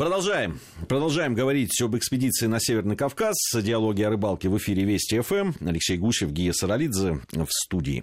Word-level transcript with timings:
Продолжаем. 0.00 0.58
Продолжаем 0.88 1.34
говорить 1.34 1.78
об 1.82 1.94
экспедиции 1.94 2.46
на 2.46 2.58
Северный 2.58 2.96
Кавказ. 2.96 3.36
Диалоги 3.54 4.00
о 4.00 4.08
рыбалке 4.08 4.48
в 4.48 4.56
эфире 4.56 4.84
Вести 4.84 5.20
ФМ. 5.20 5.52
Алексей 5.60 5.98
Гусев, 5.98 6.30
Гия 6.30 6.54
Саралидзе 6.54 7.20
в 7.30 7.46
студии. 7.50 8.02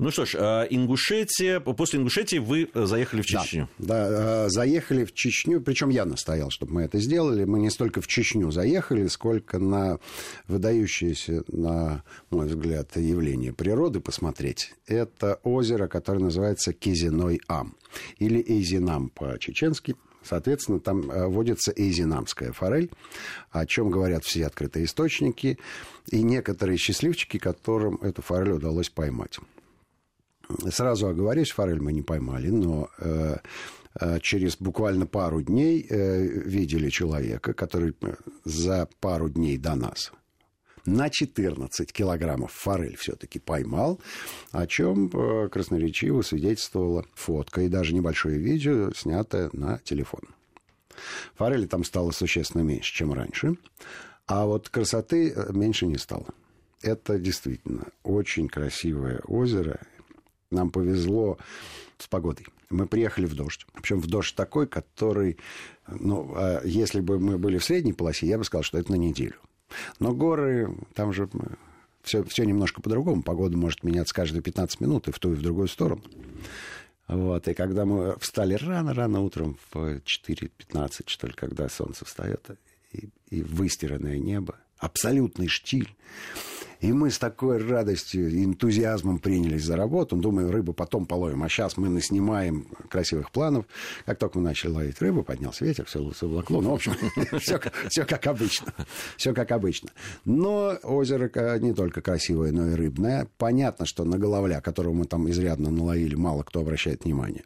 Ну 0.00 0.10
что 0.10 0.26
ж, 0.26 0.34
а, 0.36 0.64
Ингушетия. 0.64 1.60
После 1.60 2.00
Ингушетии 2.00 2.38
вы 2.38 2.68
заехали 2.74 3.22
в 3.22 3.26
Чечню. 3.26 3.68
Да, 3.78 4.10
да 4.10 4.46
а, 4.46 4.48
заехали 4.48 5.04
в 5.04 5.14
Чечню. 5.14 5.60
Причем 5.60 5.90
я 5.90 6.06
настоял, 6.06 6.50
чтобы 6.50 6.72
мы 6.72 6.82
это 6.82 6.98
сделали. 6.98 7.44
Мы 7.44 7.60
не 7.60 7.70
столько 7.70 8.00
в 8.00 8.08
Чечню 8.08 8.50
заехали, 8.50 9.06
сколько 9.06 9.60
на 9.60 10.00
выдающееся, 10.48 11.44
на 11.46 12.02
мой 12.32 12.48
взгляд, 12.48 12.96
явление 12.96 13.52
природы 13.52 14.00
посмотреть. 14.00 14.74
Это 14.88 15.38
озеро, 15.44 15.86
которое 15.86 16.18
называется 16.18 16.72
Кизиной 16.72 17.40
Ам. 17.46 17.76
Или 18.18 18.44
Эйзинам 18.44 19.08
по-чеченски 19.10 19.94
Соответственно, 20.28 20.78
там 20.78 21.10
э, 21.10 21.26
водится 21.26 21.72
эйзинамская 21.74 22.52
форель, 22.52 22.90
о 23.50 23.64
чем 23.64 23.90
говорят 23.90 24.24
все 24.24 24.46
открытые 24.46 24.84
источники, 24.84 25.58
и 26.10 26.22
некоторые 26.22 26.76
счастливчики, 26.76 27.38
которым 27.38 27.96
эту 28.02 28.20
форель 28.20 28.52
удалось 28.52 28.90
поймать. 28.90 29.38
Сразу 30.70 31.08
оговорюсь, 31.08 31.50
форель 31.50 31.80
мы 31.80 31.92
не 31.92 32.02
поймали, 32.02 32.48
но 32.50 32.90
э, 32.98 33.36
э, 34.00 34.20
через 34.20 34.56
буквально 34.58 35.06
пару 35.06 35.40
дней 35.40 35.86
видели 35.88 36.90
человека, 36.90 37.54
который 37.54 37.94
за 38.44 38.86
пару 39.00 39.30
дней 39.30 39.56
до 39.56 39.74
нас 39.76 40.12
на 40.88 41.10
14 41.10 41.92
килограммов 41.92 42.52
форель 42.52 42.96
все-таки 42.96 43.38
поймал, 43.38 44.00
о 44.52 44.66
чем 44.66 45.08
э, 45.08 45.48
красноречиво 45.48 46.22
свидетельствовала 46.22 47.04
фотка 47.14 47.62
и 47.62 47.68
даже 47.68 47.94
небольшое 47.94 48.38
видео, 48.38 48.90
снятое 48.94 49.50
на 49.52 49.78
телефон. 49.84 50.22
Форели 51.34 51.66
там 51.66 51.84
стало 51.84 52.10
существенно 52.10 52.62
меньше, 52.62 52.94
чем 52.94 53.12
раньше, 53.12 53.56
а 54.26 54.46
вот 54.46 54.68
красоты 54.68 55.30
э, 55.30 55.52
меньше 55.52 55.86
не 55.86 55.98
стало. 55.98 56.26
Это 56.82 57.18
действительно 57.18 57.88
очень 58.02 58.48
красивое 58.48 59.20
озеро. 59.26 59.80
Нам 60.50 60.70
повезло 60.70 61.38
с 61.98 62.06
погодой. 62.06 62.46
Мы 62.70 62.86
приехали 62.86 63.26
в 63.26 63.34
дождь. 63.34 63.66
Причем 63.72 64.00
в 64.00 64.06
дождь 64.06 64.34
такой, 64.34 64.66
который, 64.66 65.38
ну, 65.86 66.32
а 66.36 66.62
если 66.64 67.00
бы 67.00 67.18
мы 67.18 67.38
были 67.38 67.58
в 67.58 67.64
средней 67.64 67.92
полосе, 67.92 68.26
я 68.26 68.38
бы 68.38 68.44
сказал, 68.44 68.62
что 68.62 68.78
это 68.78 68.92
на 68.92 68.96
неделю. 68.96 69.34
Но 69.98 70.12
горы, 70.12 70.74
там 70.94 71.12
же 71.12 71.28
все, 72.02 72.24
все 72.24 72.44
немножко 72.44 72.80
по-другому. 72.80 73.22
Погода 73.22 73.56
может 73.56 73.84
меняться 73.84 74.14
каждые 74.14 74.42
15 74.42 74.80
минут 74.80 75.08
и 75.08 75.12
в 75.12 75.18
ту, 75.18 75.32
и 75.32 75.36
в 75.36 75.42
другую 75.42 75.68
сторону. 75.68 76.02
Вот, 77.06 77.48
и 77.48 77.54
когда 77.54 77.86
мы 77.86 78.16
встали 78.18 78.54
рано-рано 78.54 79.20
утром 79.20 79.56
в 79.70 79.76
4.15, 79.76 81.04
что 81.06 81.26
ли, 81.26 81.32
когда 81.32 81.68
солнце 81.68 82.04
встает, 82.04 82.50
и, 82.92 83.08
и 83.30 83.42
выстиранное 83.42 84.18
небо, 84.18 84.56
абсолютный 84.78 85.48
штиль. 85.48 85.94
И 86.80 86.92
мы 86.92 87.10
с 87.10 87.18
такой 87.18 87.58
радостью 87.58 88.30
энтузиазмом 88.44 89.18
принялись 89.18 89.64
за 89.64 89.76
работу. 89.76 90.16
Думаю, 90.16 90.52
рыбу 90.52 90.72
потом 90.72 91.06
половим. 91.06 91.42
А 91.42 91.48
сейчас 91.48 91.76
мы 91.76 91.88
наснимаем 91.88 92.66
красивых 92.88 93.32
планов. 93.32 93.66
Как 94.06 94.18
только 94.18 94.38
мы 94.38 94.44
начали 94.44 94.70
ловить 94.70 95.00
рыбу, 95.00 95.24
поднялся 95.24 95.64
ветер, 95.64 95.86
все 95.86 96.12
заволокло. 96.18 96.60
Ну, 96.60 96.70
в 96.70 96.74
общем, 96.74 96.92
все, 97.88 98.04
как 98.04 98.26
обычно. 98.26 98.72
Все 99.16 99.34
как 99.34 99.50
обычно. 99.50 99.90
Но 100.24 100.78
озеро 100.82 101.30
не 101.58 101.72
только 101.72 102.00
красивое, 102.00 102.52
но 102.52 102.68
и 102.68 102.74
рыбное. 102.74 103.28
Понятно, 103.38 103.84
что 103.84 104.04
на 104.04 104.18
головля, 104.18 104.60
которого 104.60 104.92
мы 104.92 105.04
там 105.04 105.28
изрядно 105.28 105.70
наловили, 105.70 106.14
мало 106.14 106.44
кто 106.44 106.60
обращает 106.60 107.04
внимание 107.04 107.44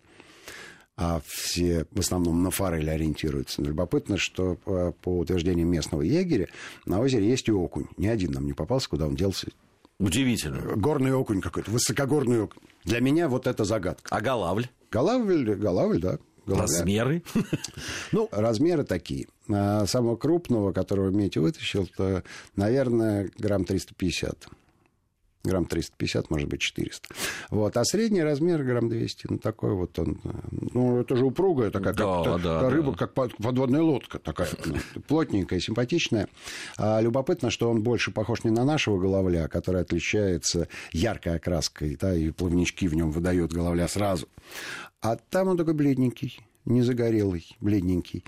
а 1.02 1.20
все 1.26 1.86
в 1.90 1.98
основном 1.98 2.42
на 2.44 2.50
форель 2.52 2.88
ориентируются. 2.88 3.60
Но 3.60 3.68
любопытно, 3.68 4.16
что 4.18 4.54
по, 4.54 4.92
по 4.92 5.18
утверждениям 5.18 5.68
местного 5.68 6.02
егеря 6.02 6.46
на 6.86 7.00
озере 7.00 7.28
есть 7.28 7.48
и 7.48 7.52
окунь. 7.52 7.86
Ни 7.96 8.06
один 8.06 8.30
нам 8.32 8.46
не 8.46 8.52
попался, 8.52 8.88
куда 8.88 9.06
он 9.08 9.16
делся. 9.16 9.48
Удивительно. 9.98 10.76
Горный 10.76 11.12
окунь 11.12 11.40
какой-то, 11.40 11.72
высокогорный 11.72 12.44
окунь. 12.44 12.62
Для 12.84 13.00
меня 13.00 13.28
вот 13.28 13.48
это 13.48 13.64
загадка. 13.64 14.14
А 14.14 14.20
голавль? 14.20 14.68
Голавль, 14.90 15.54
голавль, 15.56 16.00
да. 16.00 16.18
Головля. 16.46 16.62
Размеры? 16.62 17.22
Ну, 18.12 18.28
размеры 18.30 18.84
такие. 18.84 19.26
А 19.48 19.86
самого 19.86 20.16
крупного, 20.16 20.72
которого 20.72 21.10
Мети 21.10 21.38
вытащил, 21.38 21.88
то, 21.96 22.22
наверное, 22.56 23.30
грамм 23.38 23.64
350 23.64 24.48
грамм 25.44 25.64
350, 25.64 26.30
может 26.30 26.48
быть, 26.48 26.60
400. 26.60 27.08
Вот. 27.50 27.76
А 27.76 27.84
средний 27.84 28.22
размер 28.22 28.62
грамм 28.62 28.88
200. 28.88 29.26
Ну, 29.30 29.38
такой 29.38 29.74
вот 29.74 29.98
он. 29.98 30.20
Ну, 30.50 31.00
это 31.00 31.16
же 31.16 31.24
упругая 31.24 31.70
такая, 31.70 31.94
да, 31.94 32.24
как 32.24 32.42
да, 32.42 32.70
рыба, 32.70 32.92
да. 32.92 32.98
как 32.98 33.14
подводная 33.14 33.82
лодка 33.82 34.18
такая. 34.18 34.48
Плотненькая, 35.08 35.60
симпатичная. 35.60 36.28
А 36.76 37.00
любопытно, 37.00 37.50
что 37.50 37.70
он 37.70 37.82
больше 37.82 38.10
похож 38.10 38.44
не 38.44 38.50
на 38.50 38.64
нашего 38.64 38.98
головля, 38.98 39.48
который 39.48 39.82
отличается 39.82 40.68
яркой 40.92 41.36
окраской, 41.36 41.96
да, 42.00 42.14
и 42.14 42.30
плавнички 42.30 42.86
в 42.88 42.94
нем 42.94 43.10
выдает 43.10 43.52
головля 43.52 43.88
сразу. 43.88 44.28
А 45.00 45.16
там 45.16 45.48
он 45.48 45.56
такой 45.56 45.74
бледненький, 45.74 46.40
не 46.64 46.82
загорелый, 46.82 47.56
бледненький. 47.60 48.24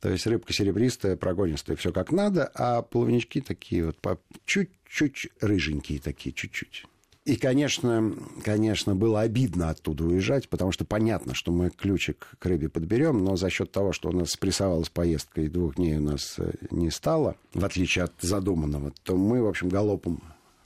То 0.00 0.08
есть 0.10 0.26
рыбка 0.26 0.52
серебристая, 0.52 1.16
прогонистая, 1.16 1.76
все 1.76 1.92
как 1.92 2.10
надо, 2.10 2.50
а 2.54 2.82
плавнички 2.82 3.40
такие 3.40 3.86
вот 3.86 3.98
по 3.98 4.18
чуть-чуть 4.46 5.28
рыженькие 5.40 6.00
такие, 6.00 6.32
чуть-чуть. 6.32 6.84
И, 7.26 7.36
конечно, 7.36 8.14
конечно, 8.42 8.96
было 8.96 9.20
обидно 9.20 9.68
оттуда 9.68 10.04
уезжать, 10.04 10.48
потому 10.48 10.72
что 10.72 10.86
понятно, 10.86 11.34
что 11.34 11.52
мы 11.52 11.68
ключик 11.68 12.28
к 12.38 12.46
рыбе 12.46 12.70
подберем, 12.70 13.22
но 13.22 13.36
за 13.36 13.50
счет 13.50 13.70
того, 13.70 13.92
что 13.92 14.08
у 14.08 14.12
нас 14.12 14.30
спрессовалась 14.30 14.88
поездка 14.88 15.42
и 15.42 15.48
двух 15.48 15.76
дней 15.76 15.98
у 15.98 16.00
нас 16.00 16.36
э, 16.38 16.50
не 16.70 16.90
стало, 16.90 17.36
в 17.52 17.62
отличие 17.62 18.04
от 18.04 18.14
задуманного, 18.22 18.92
то 19.02 19.16
мы, 19.16 19.42
в 19.42 19.46
общем, 19.46 19.68
галопом 19.68 20.22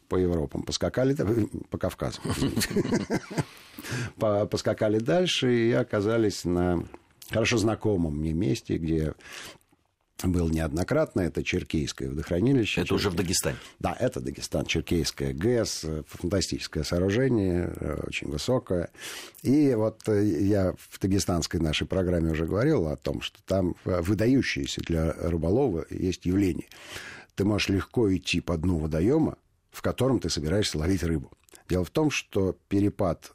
по 0.09 0.15
Европам 0.17 0.63
поскакали, 0.63 1.17
по 1.71 1.77
Кавказу, 1.77 2.21
поскакали 4.49 5.01
дальше 5.01 5.53
и 5.53 5.73
оказались 5.73 6.45
на 6.45 6.85
хорошо 7.31 7.59
знакомом 7.59 8.19
мне 8.19 8.33
месте, 8.33 8.77
где 8.77 9.15
был 10.23 10.49
неоднократно. 10.49 11.21
Это 11.21 11.43
Черкейское 11.43 12.09
водохранилище. 12.09 12.83
Это 12.83 12.95
уже 12.95 13.11
в 13.11 13.15
Дагестане? 13.15 13.57
Да, 13.79 13.97
это 13.99 14.21
Дагестан. 14.21 14.65
Черкейское 14.65 15.33
ГЭС. 15.33 15.85
Фантастическое 16.07 16.85
сооружение, 16.85 17.73
э, 17.77 18.01
очень 18.07 18.29
высокое. 18.31 18.91
И 19.43 19.75
вот 19.75 20.09
э, 20.09 20.25
я 20.25 20.75
в 20.77 20.99
дагестанской 20.99 21.61
нашей 21.61 21.87
программе 21.87 22.31
уже 22.31 22.47
говорил 22.47 22.89
о 22.89 22.97
том, 22.97 23.21
что 23.21 23.43
там 23.45 23.77
э, 23.85 24.01
выдающееся 24.01 24.81
для 24.83 25.13
рыболова 25.13 25.85
есть 25.91 26.27
явление. 26.27 26.69
Ты 27.35 27.45
можешь 27.45 27.69
легко 27.69 28.15
идти 28.15 28.41
по 28.41 28.57
дну 28.57 28.79
водоема, 28.79 29.37
в 29.71 29.83
котором 29.83 30.21
ты 30.21 30.31
собираешься 30.31 30.79
ловить 30.79 31.03
рыбу. 31.03 31.31
Дело 31.69 31.85
в 31.85 31.91
том, 31.91 32.11
что 32.11 32.57
перепад 32.69 33.33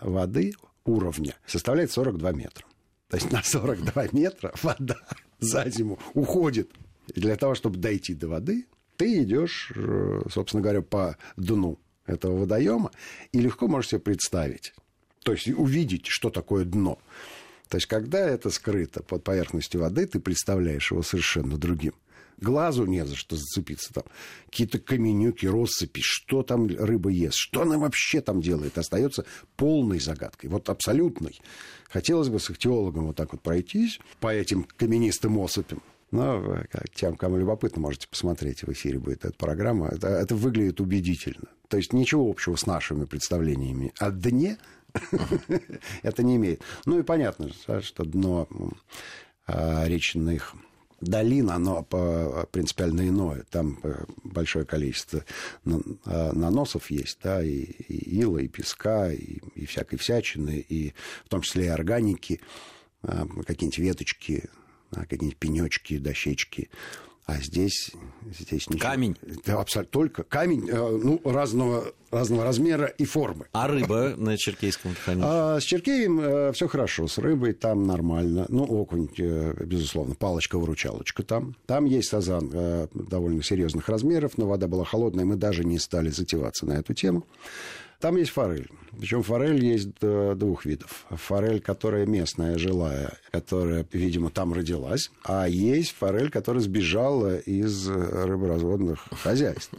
воды 0.00 0.52
уровня 0.84 1.36
составляет 1.46 1.92
42 1.92 2.32
метра. 2.32 2.66
То 3.10 3.16
есть 3.16 3.30
на 3.32 3.42
42 3.42 4.08
метра 4.12 4.52
вода 4.62 4.96
за 5.40 5.68
зиму 5.68 5.98
уходит. 6.14 6.70
И 7.12 7.20
для 7.20 7.36
того, 7.36 7.54
чтобы 7.56 7.78
дойти 7.78 8.14
до 8.14 8.28
воды, 8.28 8.66
ты 8.96 9.22
идешь, 9.22 9.72
э, 9.74 10.20
собственно 10.30 10.62
говоря, 10.62 10.80
по 10.80 11.16
дну 11.36 11.78
этого 12.06 12.38
водоема 12.38 12.92
и 13.32 13.40
легко 13.40 13.66
можешь 13.66 13.90
себе 13.90 14.00
представить, 14.00 14.74
то 15.24 15.32
есть 15.32 15.48
увидеть, 15.48 16.06
что 16.06 16.30
такое 16.30 16.64
дно. 16.64 16.98
То 17.68 17.76
есть, 17.76 17.86
когда 17.86 18.18
это 18.18 18.50
скрыто 18.50 19.02
под 19.02 19.24
поверхностью 19.24 19.80
воды, 19.80 20.06
ты 20.06 20.20
представляешь 20.20 20.90
его 20.90 21.02
совершенно 21.02 21.56
другим. 21.56 21.94
Глазу 22.40 22.86
не 22.86 23.04
за 23.04 23.16
что 23.16 23.36
зацепиться 23.36 23.92
там. 23.92 24.04
Какие-то 24.46 24.78
каменюки, 24.78 25.46
россыпи, 25.46 26.00
что 26.02 26.42
там 26.42 26.66
рыба 26.66 27.10
ест, 27.10 27.36
что 27.36 27.62
она 27.62 27.78
вообще 27.78 28.20
там 28.20 28.40
делает, 28.40 28.78
остается 28.78 29.24
полной 29.56 30.00
загадкой, 30.00 30.50
вот 30.50 30.68
абсолютной. 30.68 31.40
Хотелось 31.88 32.28
бы 32.28 32.40
с 32.40 32.50
ихтиологом 32.50 33.06
вот 33.06 33.16
так 33.16 33.32
вот 33.32 33.42
пройтись 33.42 33.98
по 34.20 34.32
этим 34.32 34.66
каменистым 34.76 35.38
особям. 35.38 35.82
Но 36.10 36.64
тем, 36.94 37.16
кому 37.16 37.36
любопытно, 37.36 37.82
можете 37.82 38.08
посмотреть, 38.08 38.62
в 38.62 38.72
эфире 38.72 38.98
будет 38.98 39.24
эта 39.24 39.36
программа. 39.36 39.88
Это, 39.88 40.08
это 40.08 40.34
выглядит 40.34 40.80
убедительно. 40.80 41.48
То 41.68 41.76
есть 41.76 41.92
ничего 41.92 42.28
общего 42.28 42.56
с 42.56 42.66
нашими 42.66 43.04
представлениями 43.04 43.92
о 43.98 44.10
дне 44.10 44.58
это 46.02 46.22
не 46.22 46.36
имеет. 46.36 46.62
Ну 46.84 46.98
и 46.98 47.02
понятно, 47.02 47.50
что 47.80 48.04
дно 48.04 48.48
речных 49.46 50.54
долин, 51.00 51.50
оно 51.50 51.82
принципиально 52.50 53.08
иное. 53.08 53.44
Там 53.50 53.78
э, 53.82 54.04
большое 54.24 54.64
количество 54.64 55.24
а, 56.04 56.32
наносов 56.32 56.90
есть, 56.90 57.18
да, 57.22 57.42
и, 57.42 57.62
и 57.62 58.20
ила, 58.20 58.38
и 58.38 58.48
песка, 58.48 59.10
и, 59.10 59.38
и 59.54 59.66
всякой 59.66 59.96
всячины, 59.98 60.64
и 60.68 60.92
в 61.24 61.28
том 61.28 61.40
числе 61.42 61.66
и 61.66 61.68
органики, 61.68 62.40
а, 63.02 63.26
какие-нибудь 63.46 63.78
веточки, 63.78 64.50
какие-нибудь 64.90 65.38
пенечки, 65.38 65.98
дощечки. 65.98 66.70
А 67.30 67.40
здесь, 67.40 67.92
здесь 68.40 68.68
ничего. 68.68 68.90
Камень? 68.90 69.16
Да, 69.46 69.60
абсолютно. 69.60 69.92
Только 69.92 70.22
камень, 70.24 70.68
э, 70.68 70.74
ну, 70.74 71.20
разного, 71.24 71.92
разного 72.10 72.42
размера 72.42 72.86
и 72.86 73.04
формы. 73.04 73.46
А 73.52 73.68
рыба 73.68 74.14
на 74.16 74.36
Черкейском 74.36 74.96
хранилище? 74.96 75.30
А 75.30 75.60
с 75.60 75.62
Черкеем 75.62 76.18
э, 76.18 76.52
все 76.52 76.66
хорошо, 76.66 77.06
с 77.06 77.18
рыбой 77.18 77.52
там 77.52 77.86
нормально. 77.86 78.46
Ну, 78.48 78.64
окунь, 78.64 79.08
э, 79.16 79.64
безусловно, 79.64 80.16
палочка-выручалочка 80.16 81.22
там. 81.22 81.54
Там 81.66 81.84
есть 81.84 82.08
сазан 82.08 82.88
довольно 82.92 83.44
серьезных 83.44 83.88
размеров, 83.88 84.36
но 84.36 84.48
вода 84.48 84.66
была 84.66 84.84
холодная, 84.84 85.24
мы 85.24 85.36
даже 85.36 85.64
не 85.64 85.78
стали 85.78 86.08
затеваться 86.08 86.66
на 86.66 86.72
эту 86.72 86.94
тему. 86.94 87.26
Там 88.00 88.16
есть 88.16 88.30
форель. 88.30 88.68
Причем 88.98 89.22
форель 89.22 89.62
есть 89.64 89.90
двух 90.00 90.64
видов. 90.64 91.04
Форель, 91.10 91.60
которая 91.60 92.06
местная, 92.06 92.58
жилая, 92.58 93.12
которая, 93.30 93.86
видимо, 93.92 94.30
там 94.30 94.52
родилась. 94.52 95.10
А 95.22 95.46
есть 95.46 95.92
форель, 95.92 96.30
которая 96.30 96.62
сбежала 96.62 97.38
из 97.38 97.88
рыборазводных 97.88 99.06
хозяйств. 99.12 99.74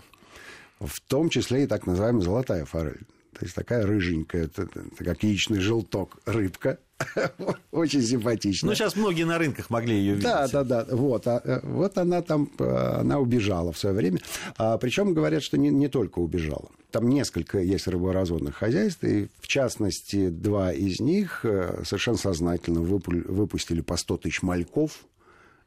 В 0.80 1.00
том 1.02 1.30
числе 1.30 1.64
и 1.64 1.68
так 1.68 1.86
называемая 1.88 2.22
золотая 2.22 2.66
форель. 2.66 3.02
То 3.42 3.46
есть 3.46 3.56
такая 3.56 3.88
рыженькая, 3.88 4.44
это, 4.44 4.62
это 4.62 4.84
как 5.04 5.24
яичный 5.24 5.60
желток 5.60 6.20
рыбка. 6.28 6.78
Очень 7.72 8.04
симпатичная. 8.04 8.70
Ну, 8.70 8.76
сейчас 8.76 8.96
многие 8.96 9.24
на 9.24 9.40
рынках 9.40 9.72
могли 9.72 9.96
ее 9.96 10.12
видеть. 10.14 10.26
Да, 10.26 10.48
да, 10.48 10.64
да. 10.64 10.86
Вот, 10.92 11.26
а, 11.26 11.42
э, 11.44 11.60
вот 11.64 11.98
она 11.98 12.22
там, 12.22 12.52
э, 12.60 12.64
она 13.00 13.18
убежала 13.18 13.72
в 13.72 13.80
свое 13.80 13.96
время. 13.96 14.20
А, 14.58 14.78
причем 14.78 15.16
говорят, 15.16 15.42
что 15.42 15.58
не, 15.58 15.72
не 15.72 15.88
только 15.88 16.20
убежала. 16.20 16.70
Там 16.92 17.10
несколько 17.10 17.58
есть 17.58 17.88
рыборазводных 17.88 18.58
хозяйств, 18.58 19.04
и 19.06 19.28
в 19.40 19.48
частности, 19.48 20.30
два 20.30 20.72
из 20.72 21.00
них 21.00 21.40
э, 21.44 21.82
совершенно 21.84 22.18
сознательно 22.18 22.82
выпустили 22.82 23.82
по 23.82 23.98
100 23.98 24.18
тысяч 24.18 24.44
мальков 24.44 25.04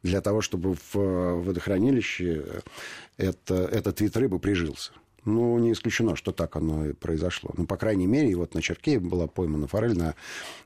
для 0.04 0.20
того, 0.20 0.42
чтобы 0.42 0.76
в 0.92 0.94
водохранилище 0.94 2.62
это, 3.16 3.54
этот 3.54 4.00
вид 4.00 4.16
рыбы 4.16 4.38
прижился. 4.38 4.92
Ну, 5.24 5.58
не 5.58 5.72
исключено, 5.72 6.16
что 6.16 6.32
так 6.32 6.56
оно 6.56 6.86
и 6.86 6.92
произошло. 6.92 7.50
Ну, 7.56 7.66
по 7.66 7.76
крайней 7.76 8.06
мере, 8.06 8.34
вот 8.36 8.54
на 8.54 8.60
Черке 8.60 8.98
была 8.98 9.26
поймана 9.26 9.66
форель 9.66 9.96
на 9.96 10.14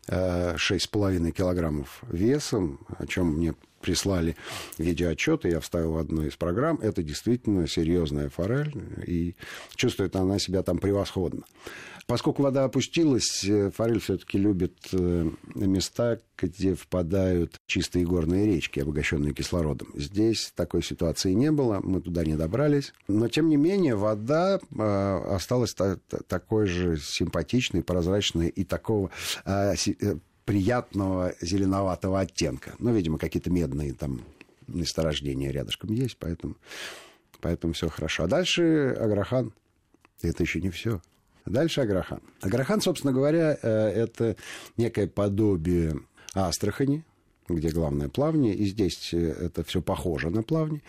э, 0.09 0.57
6,5 0.57 1.31
килограммов 1.31 2.03
весом, 2.11 2.81
о 2.99 3.07
чем 3.07 3.35
мне 3.35 3.55
прислали 3.81 4.37
видеоотчеты, 4.79 5.49
я 5.49 5.61
вставил 5.61 5.93
в 5.93 5.99
одну 5.99 6.23
из 6.23 6.37
программ. 6.37 6.79
Это 6.81 7.03
действительно 7.03 7.67
серьезная 7.67 8.29
форель, 8.29 8.75
и 9.07 9.35
чувствует 9.77 10.17
она 10.17 10.39
себя 10.39 10.63
там 10.63 10.79
превосходно. 10.79 11.45
Поскольку 12.09 12.43
вода 12.43 12.65
опустилась, 12.65 13.45
э, 13.45 13.71
форель 13.71 14.01
все-таки 14.01 14.39
любит 14.39 14.73
э, 14.93 15.31
места, 15.55 16.19
где 16.39 16.75
впадают 16.75 17.59
чистые 17.67 18.07
горные 18.07 18.47
речки, 18.47 18.81
обогащенные 18.81 19.35
кислородом. 19.35 19.89
Здесь 19.95 20.51
такой 20.57 20.83
ситуации 20.83 21.33
не 21.33 21.53
было, 21.53 21.81
мы 21.83 22.01
туда 22.01 22.25
не 22.25 22.35
добрались. 22.35 22.95
Но, 23.09 23.29
тем 23.29 23.51
не 23.51 23.59
менее, 23.59 23.95
вода 23.95 24.59
э, 24.59 25.35
осталась 25.35 25.75
такой 25.75 26.67
же 26.67 26.97
симпатичной, 26.97 27.83
прозрачной 27.83 28.49
и 28.49 28.65
такого 28.65 29.11
приятного 30.49 31.35
зеленоватого 31.43 32.21
оттенка. 32.21 32.75
Ну, 32.79 32.95
видимо, 32.95 33.19
какие-то 33.19 33.51
медные 33.51 33.93
там 33.93 34.23
месторождения 34.67 35.51
рядышком 35.51 35.93
есть, 35.93 36.17
поэтому, 36.19 36.57
поэтому 37.43 37.75
все 37.75 37.91
хорошо. 37.91 38.25
А 38.25 38.29
дальше 38.29 38.97
Аграхан. 38.99 39.53
Это 40.23 40.43
еще 40.43 40.63
не 40.63 40.71
все. 40.71 41.03
Дальше 41.45 41.83
Аграхан. 41.83 42.23
Аграхан, 42.41 42.81
собственно 42.81 43.13
говоря, 43.13 43.59
э, 43.61 43.69
это 43.69 44.37
некое 44.79 45.07
подобие 45.07 46.01
Астрахани, 46.33 47.05
где 47.47 47.69
главное 47.69 48.09
плавание, 48.09 48.55
и 48.55 48.65
здесь 48.65 49.13
э, 49.13 49.19
это 49.19 49.65
все 49.65 49.83
похоже 49.83 50.31
на 50.31 50.43
плавание. 50.43 50.81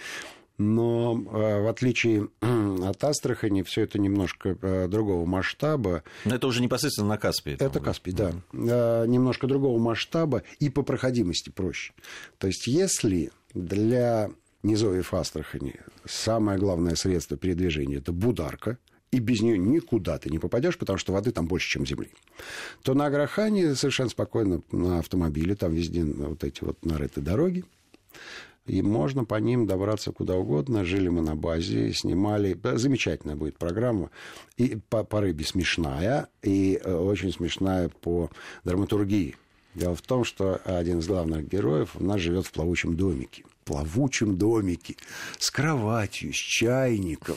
Но 0.59 1.13
э, 1.15 1.61
в 1.63 1.67
отличие 1.67 2.27
от 2.41 3.03
Астрахани, 3.03 3.63
все 3.63 3.81
это 3.81 3.97
немножко 3.97 4.87
другого 4.87 5.25
масштаба. 5.25 6.03
Но 6.25 6.35
это 6.35 6.45
уже 6.45 6.61
непосредственно 6.61 7.07
на 7.07 7.17
Каспии. 7.17 7.53
Это 7.59 7.79
Каспий, 7.79 8.13
да. 8.13 8.33
Немножко 8.53 9.47
другого 9.47 9.79
масштаба 9.79 10.43
и 10.59 10.69
по 10.69 10.83
проходимости 10.83 11.49
проще. 11.49 11.93
То 12.37 12.47
есть, 12.47 12.67
если 12.67 13.31
для 13.53 14.29
низовьев 14.61 15.13
Астрахани 15.13 15.75
самое 16.05 16.59
главное 16.59 16.95
средство 16.95 17.37
передвижения– 17.37 17.97
это 17.99 18.11
бударка, 18.11 18.77
и 19.11 19.19
без 19.19 19.41
нее 19.41 19.57
никуда 19.57 20.17
ты 20.19 20.29
не 20.29 20.37
попадешь, 20.39 20.77
потому 20.77 20.99
что 20.99 21.13
воды 21.13 21.31
там 21.31 21.47
больше, 21.47 21.69
чем 21.69 21.85
земли. 21.85 22.09
То 22.83 22.93
на 22.93 23.07
Аграхане 23.07 23.75
совершенно 23.75 24.09
спокойно 24.09 24.61
на 24.71 24.99
автомобиле, 24.99 25.55
там 25.55 25.73
везде 25.73 26.03
вот 26.03 26.43
эти 26.43 26.63
вот 26.63 26.85
нарыты 26.85 27.21
дороги, 27.21 27.65
и 28.65 28.81
можно 28.81 29.25
по 29.25 29.35
ним 29.35 29.65
добраться 29.65 30.11
куда 30.11 30.35
угодно. 30.35 30.85
Жили 30.85 31.09
мы 31.09 31.21
на 31.21 31.35
базе, 31.35 31.93
снимали. 31.93 32.59
Замечательная 32.75 33.35
будет 33.35 33.57
программа. 33.57 34.11
И 34.57 34.77
по, 34.89 35.03
по 35.03 35.21
рыбе 35.21 35.43
смешная, 35.45 36.27
и 36.43 36.79
э, 36.83 36.93
очень 36.93 37.31
смешная 37.31 37.89
по 37.89 38.29
драматургии. 38.63 39.35
Дело 39.75 39.95
в 39.95 40.01
том, 40.01 40.23
что 40.23 40.59
один 40.65 40.99
из 40.99 41.07
главных 41.07 41.47
героев 41.47 41.95
у 41.95 42.03
нас 42.03 42.19
живет 42.19 42.45
в 42.45 42.51
плавучем 42.51 42.95
домике 42.95 43.43
плавучем 43.69 44.35
домике, 44.35 44.95
с 45.37 45.51
кроватью, 45.51 46.33
с 46.33 46.37
чайником, 46.37 47.35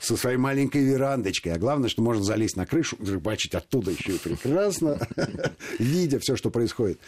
со 0.00 0.16
своей 0.16 0.38
маленькой 0.38 0.84
верандочкой. 0.84 1.52
А 1.52 1.58
главное, 1.58 1.90
что 1.90 2.00
можно 2.00 2.24
залезть 2.24 2.56
на 2.56 2.64
крышу, 2.64 2.96
рыбачить 2.98 3.54
оттуда 3.54 3.90
еще 3.90 4.14
и 4.14 4.18
прекрасно, 4.18 5.06
видя 5.78 6.18
все, 6.18 6.36
что 6.36 6.48
происходит. 6.48 6.98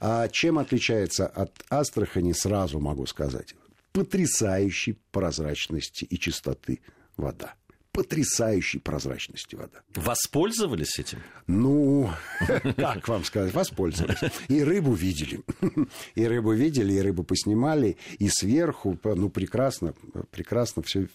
А 0.00 0.26
чем 0.28 0.58
отличается 0.58 1.26
от 1.26 1.52
Астрахани, 1.68 2.32
сразу 2.32 2.80
могу 2.80 3.04
сказать. 3.04 3.54
Потрясающей 3.92 4.98
прозрачности 5.10 6.06
и 6.06 6.18
чистоты 6.18 6.80
вода 7.18 7.56
потрясающей 7.92 8.80
прозрачности 8.80 9.54
вода. 9.54 9.82
Воспользовались 9.94 10.98
этим? 10.98 11.18
Ну, 11.46 12.10
как 12.76 13.06
вам 13.06 13.24
сказать, 13.24 13.54
воспользовались. 13.54 14.32
И 14.48 14.62
рыбу 14.62 14.94
видели. 14.94 15.40
И 16.14 16.26
рыбу 16.26 16.52
видели, 16.52 16.94
и 16.94 17.00
рыбу 17.00 17.22
поснимали, 17.22 17.96
и 18.18 18.28
сверху, 18.28 18.98
ну, 19.04 19.28
прекрасно, 19.28 19.94
прекрасно 20.30 20.82
все 20.82 21.08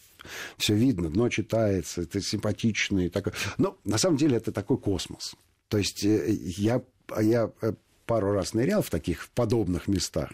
все 0.58 0.76
видно, 0.76 1.10
дно 1.10 1.30
читается, 1.30 2.02
это 2.02 2.22
симпатично. 2.22 3.00
И 3.00 3.10
такое. 3.10 3.34
Но 3.58 3.78
на 3.86 3.98
самом 3.98 4.18
деле 4.18 4.38
это 4.38 4.52
такой 4.52 4.78
космос. 4.78 5.36
То 5.70 5.78
есть 5.78 6.04
э, 6.04 6.30
я, 6.30 6.82
я 7.20 7.52
э, 7.62 7.74
пару 8.06 8.34
раз 8.34 8.54
нырял 8.54 8.82
в 8.82 8.90
таких 8.90 9.30
подобных 9.30 9.88
местах, 9.88 10.32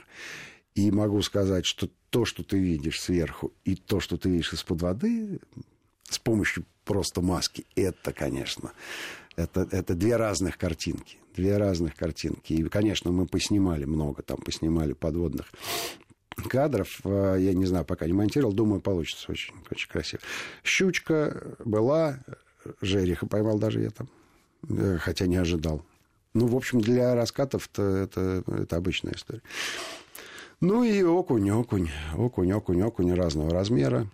и 0.76 0.90
могу 0.90 1.22
сказать, 1.22 1.66
что 1.66 1.90
то, 2.10 2.26
что 2.26 2.44
ты 2.44 2.58
видишь 2.58 3.02
сверху, 3.02 3.54
и 3.64 3.76
то, 3.76 4.00
что 4.00 4.18
ты 4.18 4.30
видишь 4.30 4.54
из-под 4.54 4.82
воды, 4.82 5.40
помощью 6.24 6.66
просто 6.86 7.22
маски. 7.22 7.66
Это, 7.76 8.14
конечно, 8.14 8.72
это, 9.36 9.68
это 9.72 9.94
две 9.94 10.16
разных 10.16 10.58
картинки. 10.58 11.18
Две 11.36 11.58
разных 11.58 11.96
картинки. 11.96 12.54
И, 12.54 12.64
конечно, 12.70 13.12
мы 13.12 13.26
поснимали 13.26 13.86
много, 13.86 14.22
там 14.22 14.38
поснимали 14.38 14.94
подводных 14.94 15.48
кадров. 16.48 17.00
А, 17.04 17.36
я 17.36 17.54
не 17.54 17.66
знаю, 17.66 17.86
пока 17.86 18.06
не 18.06 18.14
монтировал. 18.14 18.54
Думаю, 18.54 18.82
получится 18.82 19.32
очень, 19.32 19.54
очень 19.72 19.90
красиво. 19.90 20.22
Щучка 20.64 21.56
была, 21.64 22.20
жереха 22.82 23.26
поймал 23.26 23.58
даже 23.58 23.82
я 23.82 23.90
там, 23.90 24.10
э, 24.70 24.98
хотя 25.00 25.26
не 25.26 25.38
ожидал. 25.38 25.84
Ну, 26.34 26.48
в 26.48 26.56
общем, 26.56 26.82
для 26.82 27.14
раскатов-то 27.16 27.82
это, 27.82 28.44
это 28.48 28.76
обычная 28.76 29.14
история. 29.14 29.42
Ну 30.62 30.84
и 30.84 31.04
окунь, 31.04 31.52
окунь, 31.52 31.90
окунь, 32.16 32.54
окунь, 32.54 32.82
окунь 32.82 33.14
разного 33.14 33.52
размера. 33.52 34.08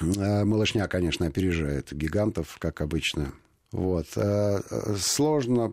Э, 0.00 0.44
малышня, 0.44 0.86
конечно, 0.88 1.26
опережает 1.26 1.92
гигантов, 1.92 2.56
как 2.58 2.80
обычно. 2.80 3.32
Вот. 3.72 4.06
Э, 4.16 4.60
сложно, 4.98 5.72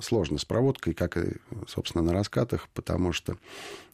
сложно 0.00 0.38
с 0.38 0.44
проводкой, 0.44 0.94
как 0.94 1.16
и, 1.16 1.36
собственно, 1.66 2.04
на 2.04 2.12
раскатах, 2.12 2.68
потому 2.74 3.12
что 3.12 3.36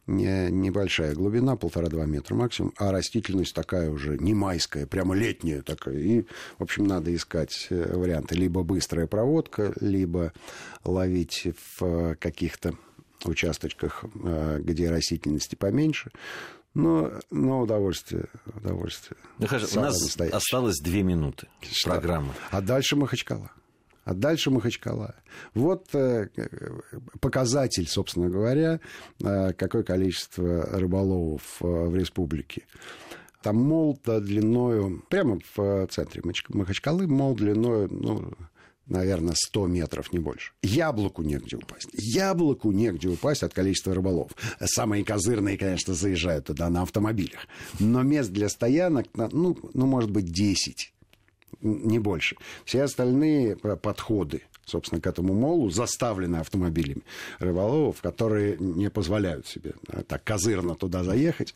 не, 0.07 0.49
небольшая 0.51 1.15
глубина, 1.15 1.55
полтора-два 1.55 2.05
метра 2.05 2.35
максимум, 2.35 2.73
а 2.77 2.91
растительность 2.91 3.55
такая 3.55 3.89
уже 3.89 4.17
не 4.17 4.33
майская, 4.33 4.85
прямо 4.85 5.15
летняя 5.15 5.61
такая. 5.61 5.97
И, 5.97 6.25
в 6.57 6.63
общем, 6.63 6.85
надо 6.85 7.15
искать 7.15 7.67
э, 7.69 7.95
варианты. 7.95 8.35
Либо 8.35 8.63
быстрая 8.63 9.07
проводка, 9.07 9.73
либо 9.79 10.33
ловить 10.83 11.47
в 11.79 12.15
каких-то 12.15 12.75
участочках, 13.23 14.03
где 14.59 14.89
растительности 14.89 15.53
поменьше. 15.55 16.11
Но, 16.73 17.11
но 17.29 17.61
удовольствие, 17.61 18.27
удовольствие. 18.45 19.17
Ну, 19.39 19.47
хорошо, 19.47 19.79
у 19.79 19.83
нас 19.83 20.01
настоящее. 20.01 20.37
осталось 20.37 20.79
две 20.79 21.03
минуты 21.03 21.47
программы. 21.83 22.33
А 22.49 22.61
дальше 22.61 22.95
Махачкала. 22.95 23.51
А 24.05 24.13
дальше 24.13 24.51
Махачкала. 24.51 25.15
Вот 25.53 25.93
э, 25.93 26.29
показатель, 27.19 27.87
собственно 27.87 28.29
говоря, 28.29 28.79
э, 29.21 29.53
какое 29.53 29.83
количество 29.83 30.65
рыболовов 30.79 31.57
э, 31.61 31.65
в 31.65 31.95
республике. 31.95 32.63
Там 33.43 33.57
мол 33.57 33.99
длиною, 34.03 35.03
прямо 35.09 35.39
в 35.55 35.87
центре 35.87 36.21
Махачкалы, 36.49 37.05
мол 37.07 37.35
длиною, 37.35 37.89
ну, 37.91 38.33
наверное, 38.91 39.33
100 39.35 39.67
метров, 39.67 40.13
не 40.13 40.19
больше. 40.19 40.51
Яблоку 40.61 41.23
негде 41.23 41.57
упасть. 41.57 41.89
Яблоку 41.93 42.71
негде 42.71 43.07
упасть 43.07 43.43
от 43.43 43.53
количества 43.53 43.95
рыболов. 43.95 44.31
Самые 44.63 45.03
козырные, 45.03 45.57
конечно, 45.57 45.93
заезжают 45.93 46.45
туда 46.45 46.69
на 46.69 46.81
автомобилях. 46.81 47.47
Но 47.79 48.03
мест 48.03 48.31
для 48.31 48.49
стоянок, 48.49 49.07
ну, 49.15 49.57
ну 49.73 49.85
может 49.85 50.11
быть, 50.11 50.31
10 50.31 50.93
не 51.61 51.99
больше. 51.99 52.37
Все 52.65 52.83
остальные 52.83 53.55
подходы, 53.55 54.41
собственно, 54.65 54.99
к 54.99 55.05
этому 55.05 55.33
молу 55.33 55.69
заставлены 55.69 56.37
автомобилями 56.37 57.03
рыболовов, 57.39 58.01
которые 58.01 58.57
не 58.57 58.89
позволяют 58.89 59.47
себе 59.47 59.73
так 60.07 60.23
козырно 60.23 60.75
туда 60.75 61.03
заехать. 61.03 61.53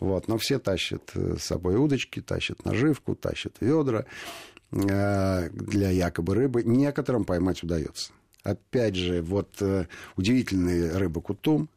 Вот. 0.00 0.26
Но 0.26 0.38
все 0.38 0.58
тащат 0.58 1.12
с 1.14 1.42
собой 1.42 1.76
удочки, 1.76 2.20
тащат 2.20 2.64
наживку, 2.64 3.14
тащат 3.14 3.54
ведра. 3.60 4.04
Э, 4.72 5.48
для 5.50 5.90
якобы 5.90 6.34
рыбы. 6.34 6.62
Некоторым 6.64 7.24
поймать 7.24 7.62
удается. 7.62 8.12
Опять 8.42 8.96
же, 8.96 9.22
вот 9.22 9.48
э, 9.60 9.86
удивительный 10.16 10.96
рыба 10.96 11.20
кутум. 11.20 11.68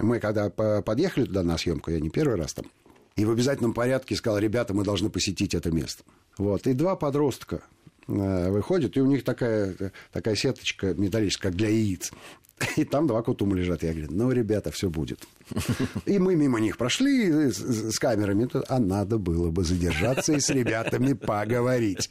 Мы 0.00 0.18
когда 0.20 0.50
подъехали 0.50 1.24
туда 1.24 1.42
на 1.42 1.56
съемку, 1.56 1.90
я 1.90 2.00
не 2.00 2.10
первый 2.10 2.36
раз 2.36 2.54
там, 2.54 2.66
и 3.14 3.24
в 3.24 3.30
обязательном 3.30 3.74
порядке 3.74 4.16
сказал, 4.16 4.40
ребята, 4.40 4.74
мы 4.74 4.82
должны 4.82 5.08
посетить 5.08 5.54
это 5.54 5.70
место. 5.70 6.02
Вот. 6.36 6.66
И 6.66 6.72
два 6.72 6.96
подростка 6.96 7.62
выходят, 8.06 8.96
и 8.96 9.00
у 9.00 9.06
них 9.06 9.24
такая, 9.24 9.74
такая 10.12 10.34
сеточка 10.34 10.94
металлическая, 10.94 11.50
как 11.50 11.58
для 11.58 11.68
яиц. 11.68 12.10
И 12.76 12.84
там 12.84 13.06
два 13.06 13.22
кутума 13.22 13.56
лежат. 13.56 13.82
Я 13.82 13.92
говорю, 13.92 14.08
ну, 14.10 14.30
ребята, 14.30 14.70
все 14.70 14.88
будет. 14.88 15.20
И 16.06 16.18
мы 16.18 16.36
мимо 16.36 16.60
них 16.60 16.76
прошли 16.76 17.50
с, 17.50 17.58
с 17.58 17.98
камерами, 17.98 18.48
а 18.68 18.78
надо 18.78 19.18
было 19.18 19.50
бы 19.50 19.64
задержаться 19.64 20.32
и 20.32 20.40
с 20.40 20.50
ребятами 20.50 21.12
поговорить. 21.12 22.10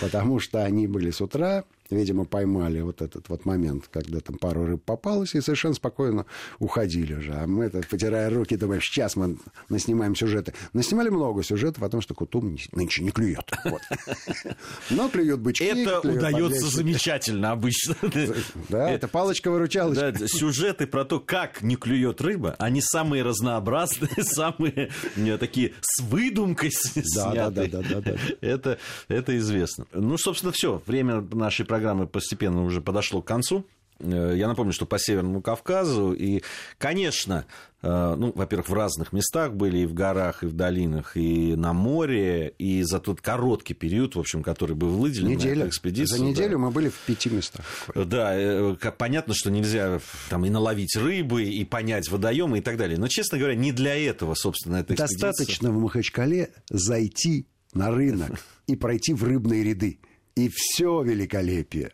Потому 0.00 0.40
что 0.40 0.64
они 0.64 0.86
были 0.86 1.10
с 1.10 1.20
утра, 1.20 1.64
видимо, 1.94 2.24
поймали 2.24 2.80
вот 2.80 3.02
этот 3.02 3.28
вот 3.28 3.44
момент, 3.44 3.88
когда 3.90 4.20
там 4.20 4.36
пару 4.36 4.64
рыб 4.66 4.82
попалось, 4.84 5.34
и 5.34 5.40
совершенно 5.40 5.74
спокойно 5.74 6.26
уходили 6.58 7.14
уже. 7.14 7.32
А 7.34 7.46
мы, 7.46 7.70
так, 7.70 7.86
потирая 7.88 8.30
руки, 8.30 8.56
думаем, 8.56 8.80
сейчас 8.82 9.16
мы 9.16 9.38
наснимаем 9.68 10.14
сюжеты. 10.14 10.54
Наснимали 10.72 11.08
много 11.08 11.42
сюжетов 11.42 11.82
о 11.82 11.88
том, 11.88 12.00
что 12.00 12.14
кутум 12.14 12.56
нынче 12.72 13.02
не 13.02 13.10
клюет. 13.10 13.50
Вот. 13.64 13.80
Но 14.90 15.08
клюют 15.08 15.40
бычки. 15.40 15.64
Это 15.64 16.00
удается 16.00 16.66
замечательно 16.66 17.52
обычно. 17.52 17.96
Да, 18.68 18.90
это 18.90 19.08
палочка-выручалочка. 19.08 20.12
Да, 20.12 20.26
сюжеты 20.26 20.86
про 20.86 21.04
то, 21.04 21.20
как 21.20 21.62
не 21.62 21.76
клюет 21.76 22.20
рыба, 22.20 22.56
они 22.58 22.80
самые 22.80 23.22
разнообразные, 23.22 24.10
самые 24.22 24.90
такие 25.38 25.72
с 25.80 26.02
выдумкой 26.02 26.70
сняты. 26.70 27.68
Да, 27.68 27.82
да, 27.82 28.00
да. 28.00 28.16
Это, 28.40 28.78
это 29.08 29.36
известно. 29.38 29.86
Ну, 29.92 30.16
собственно, 30.18 30.52
все. 30.52 30.82
Время 30.86 31.20
нашей 31.32 31.64
программы 31.64 31.83
постепенно 32.10 32.64
уже 32.64 32.80
подошло 32.80 33.22
к 33.22 33.26
концу. 33.26 33.66
Э, 34.00 34.34
я 34.36 34.48
напомню, 34.48 34.72
что 34.72 34.86
по 34.86 34.98
Северному 34.98 35.40
Кавказу, 35.40 36.12
и, 36.12 36.42
конечно, 36.78 37.46
э, 37.82 38.14
ну, 38.18 38.32
во-первых, 38.34 38.68
в 38.68 38.74
разных 38.74 39.12
местах 39.12 39.54
были, 39.54 39.78
и 39.78 39.86
в 39.86 39.94
горах, 39.94 40.42
и 40.42 40.46
в 40.46 40.52
долинах, 40.52 41.16
и 41.16 41.54
на 41.54 41.72
море, 41.72 42.54
и 42.58 42.82
за 42.82 43.00
тот 43.00 43.20
короткий 43.20 43.74
период, 43.74 44.16
в 44.16 44.20
общем, 44.20 44.42
который 44.42 44.74
был 44.76 44.90
выделен 44.90 45.28
Неделя. 45.28 45.64
на 45.64 45.68
экспедицию. 45.68 46.18
За 46.18 46.24
неделю 46.24 46.52
да. 46.52 46.58
мы 46.58 46.70
были 46.70 46.88
в 46.88 46.98
пяти 47.06 47.30
местах. 47.30 47.64
Да, 47.94 48.34
э, 48.34 48.74
понятно, 48.98 49.34
что 49.34 49.50
нельзя 49.50 50.00
там 50.28 50.44
и 50.44 50.50
наловить 50.50 50.96
рыбы, 50.96 51.44
и 51.44 51.64
понять 51.64 52.08
водоемы 52.10 52.58
и 52.58 52.60
так 52.60 52.76
далее. 52.76 52.98
Но, 52.98 53.08
честно 53.08 53.38
говоря, 53.38 53.54
не 53.54 53.72
для 53.72 53.96
этого, 53.96 54.34
собственно, 54.34 54.76
эта 54.76 54.94
экспедиция. 54.94 55.28
Достаточно 55.28 55.70
в 55.70 55.80
Махачкале 55.80 56.50
зайти 56.68 57.46
на 57.72 57.90
рынок 57.90 58.40
и 58.66 58.76
пройти 58.76 59.14
в 59.14 59.24
рыбные 59.24 59.62
ряды 59.62 60.00
и 60.34 60.50
все 60.52 61.02
великолепие 61.02 61.92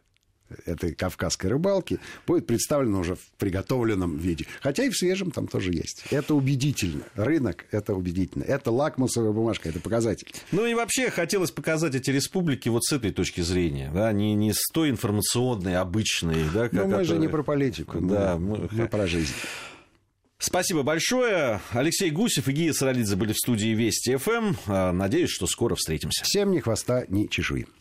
этой 0.67 0.95
кавказской 0.95 1.47
рыбалки 1.47 2.01
будет 2.27 2.47
представлено 2.47 3.01
уже 3.01 3.15
в 3.15 3.31
приготовленном 3.39 4.17
виде. 4.17 4.47
Хотя 4.61 4.85
и 4.85 4.91
в 4.91 4.97
свежем 4.97 5.31
там 5.31 5.47
тоже 5.47 5.73
есть. 5.73 6.05
Это 6.11 6.35
убедительно. 6.35 7.05
Рынок– 7.15 7.67
это 7.71 7.95
убедительно. 7.95 8.45
Это 8.45 8.71
лакмусовая 8.71 9.33
бумажка, 9.33 9.69
это 9.69 9.81
показатель. 9.81 10.29
Ну 10.53 10.67
и 10.67 10.75
вообще 10.75 11.11
хотелось 11.11 11.51
показать 11.51 11.95
эти 11.95 12.11
республики 12.11 12.69
вот 12.69 12.85
с 12.85 12.93
этой 12.93 13.13
точки 13.13 13.41
зрения. 13.41 13.91
Да? 13.95 14.13
Не, 14.13 14.35
не 14.35 14.53
с 14.53 14.63
той 14.73 14.91
информационной, 14.91 15.77
обычной. 15.77 16.45
Да, 16.53 16.69
как, 16.69 16.73
Но 16.73 16.87
мы 16.87 17.05
же 17.05 17.19
не 17.19 17.29
про 17.29 17.43
политику, 17.43 18.01
да, 18.01 18.37
мы, 18.39 18.69
мы 18.71 18.89
про 18.89 19.07
жизнь. 19.07 19.35
Спасибо 20.39 20.83
большое. 20.83 21.61
Алексей 21.71 22.11
Гусев 22.11 22.49
и 22.49 22.53
Гия 22.53 22.73
Саралидзе 22.73 23.15
были 23.15 23.35
в 23.35 23.37
студии 23.37 23.75
Вести 23.75 24.17
ФМ. 24.17 24.55
Надеюсь, 24.97 25.29
что 25.29 25.47
скоро 25.47 25.75
встретимся. 25.75 26.25
Всем 26.25 26.51
ни 26.51 26.61
хвоста, 26.61 27.05
ни 27.09 27.27
чешуи. 27.27 27.67